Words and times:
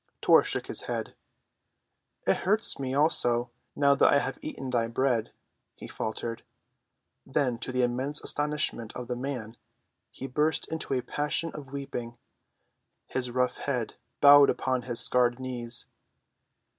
Tor 0.19 0.43
shook 0.43 0.65
his 0.65 0.81
head. 0.89 1.13
"It 2.25 2.37
hurts 2.37 2.79
me, 2.79 2.95
also, 2.95 3.51
now 3.75 3.93
that 3.93 4.11
I 4.11 4.17
have 4.17 4.39
eaten 4.41 4.71
thy 4.71 4.87
bread," 4.87 5.31
he 5.75 5.87
faltered. 5.87 6.41
Then 7.23 7.59
to 7.59 7.71
the 7.71 7.83
immense 7.83 8.19
astonishment 8.19 8.93
of 8.95 9.07
the 9.07 9.15
man, 9.15 9.53
he 10.09 10.25
burst 10.25 10.67
into 10.71 10.95
a 10.95 11.03
passion 11.03 11.51
of 11.53 11.71
weeping, 11.71 12.17
his 13.05 13.29
rough 13.29 13.59
head 13.59 13.93
bowed 14.21 14.49
upon 14.49 14.81
his 14.81 14.99
scarred 14.99 15.39
knees. 15.39 15.85